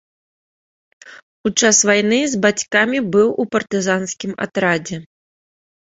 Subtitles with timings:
[1.49, 4.97] У час вайны з бацькамі быў у партызанскім атрадзе.